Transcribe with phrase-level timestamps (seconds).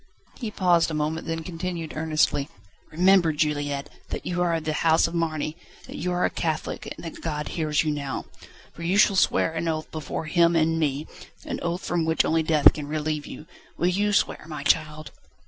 [0.39, 2.49] He paused a moment, then continued earnestly:
[2.89, 6.87] "Remember, Juliette, that you are of the house of Marny, that you are a Catholic,
[6.97, 8.25] and that God hears you now.
[8.73, 11.05] For you shall swear an oath before Him and me,
[11.45, 13.45] an oath from which only death can relieve you.
[13.77, 15.11] Will you swear, my child?"